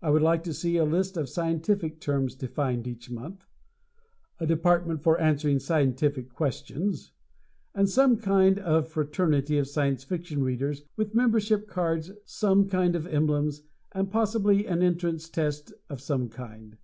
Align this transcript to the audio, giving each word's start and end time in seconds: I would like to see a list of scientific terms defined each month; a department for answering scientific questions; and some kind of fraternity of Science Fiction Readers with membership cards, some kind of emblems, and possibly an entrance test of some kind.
I 0.00 0.08
would 0.08 0.22
like 0.22 0.44
to 0.44 0.54
see 0.54 0.76
a 0.76 0.84
list 0.84 1.16
of 1.16 1.28
scientific 1.28 2.00
terms 2.00 2.36
defined 2.36 2.86
each 2.86 3.10
month; 3.10 3.44
a 4.38 4.46
department 4.46 5.02
for 5.02 5.20
answering 5.20 5.58
scientific 5.58 6.32
questions; 6.32 7.10
and 7.74 7.88
some 7.88 8.16
kind 8.18 8.60
of 8.60 8.86
fraternity 8.86 9.58
of 9.58 9.66
Science 9.66 10.04
Fiction 10.04 10.44
Readers 10.44 10.84
with 10.96 11.12
membership 11.16 11.66
cards, 11.66 12.12
some 12.24 12.68
kind 12.68 12.94
of 12.94 13.08
emblems, 13.08 13.62
and 13.90 14.12
possibly 14.12 14.64
an 14.64 14.80
entrance 14.80 15.28
test 15.28 15.72
of 15.90 16.00
some 16.00 16.28
kind. 16.28 16.76